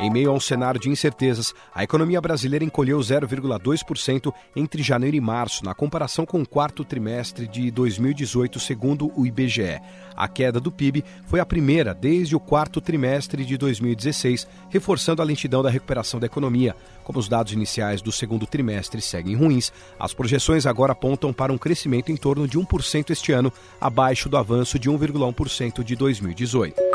[0.00, 5.20] Em meio a um cenário de incertezas, a economia brasileira encolheu 0,2% entre janeiro e
[5.20, 9.78] março, na comparação com o quarto trimestre de 2018, segundo o IBGE.
[10.16, 15.24] A queda do PIB foi a primeira desde o quarto trimestre de 2016, reforçando a
[15.24, 16.74] lentidão da recuperação da economia.
[17.04, 21.58] Como os dados iniciais do segundo trimestre seguem ruins, as projeções agora apontam para um
[21.58, 26.89] crescimento em torno de 1% este ano, abaixo do avanço de 1,1% de 2018.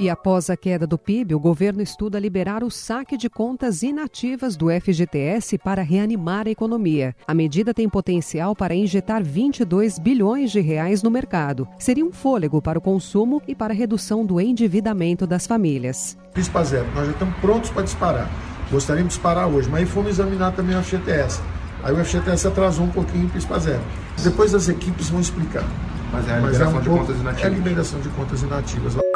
[0.00, 4.56] E após a queda do PIB, o governo estuda liberar o saque de contas inativas
[4.56, 7.14] do FGTS para reanimar a economia.
[7.28, 11.68] A medida tem potencial para injetar 22 bilhões de reais no mercado.
[11.78, 16.16] Seria um fôlego para o consumo e para a redução do endividamento das famílias.
[16.32, 18.30] PISPA zero, nós já estamos prontos para disparar.
[18.70, 21.42] Gostaríamos de disparar hoje, mas aí fomos examinar também o FGTS.
[21.82, 23.82] Aí o FGTS atrasou um pouquinho o PISPA zero.
[24.22, 25.68] Depois as equipes vão explicar.
[26.10, 27.44] Mas é a liberação é um de pouco, contas inativas.
[27.44, 29.09] É a liberação de contas inativas.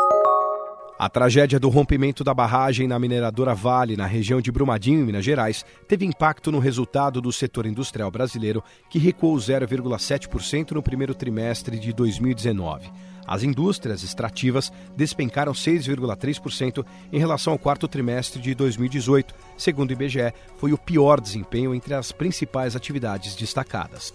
[1.04, 5.62] A tragédia do rompimento da barragem na mineradora Vale, na região de Brumadinho, Minas Gerais,
[5.86, 11.92] teve impacto no resultado do setor industrial brasileiro, que recuou 0,7% no primeiro trimestre de
[11.92, 12.90] 2019.
[13.26, 16.82] As indústrias extrativas despencaram 6,3%
[17.12, 19.34] em relação ao quarto trimestre de 2018.
[19.58, 24.14] Segundo o IBGE, foi o pior desempenho entre as principais atividades destacadas.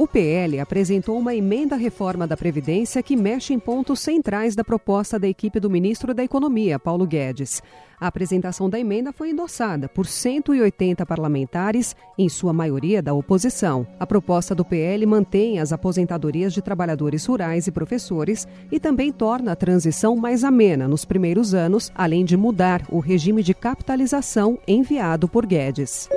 [0.00, 4.64] O PL apresentou uma emenda à reforma da Previdência que mexe em pontos centrais da
[4.64, 7.62] proposta da equipe do ministro da Economia, Paulo Guedes.
[8.00, 13.86] A apresentação da emenda foi endossada por 180 parlamentares, em sua maioria da oposição.
[13.98, 19.52] A proposta do PL mantém as aposentadorias de trabalhadores rurais e professores e também torna
[19.52, 25.28] a transição mais amena nos primeiros anos, além de mudar o regime de capitalização enviado
[25.28, 26.08] por Guedes.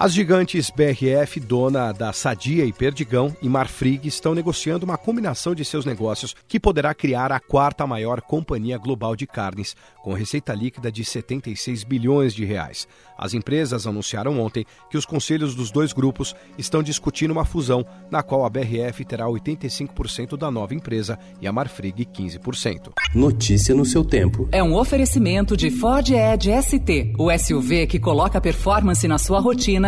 [0.00, 5.64] As gigantes BRF, dona da Sadia e Perdigão, e Marfrig estão negociando uma combinação de
[5.64, 10.92] seus negócios que poderá criar a quarta maior companhia global de carnes, com receita líquida
[10.92, 12.86] de 76 bilhões de reais.
[13.18, 18.22] As empresas anunciaram ontem que os conselhos dos dois grupos estão discutindo uma fusão, na
[18.22, 22.92] qual a BRF terá 85% da nova empresa e a Marfrig 15%.
[23.16, 24.48] Notícia no seu tempo.
[24.52, 29.87] É um oferecimento de Ford Edge ST, o SUV que coloca performance na sua rotina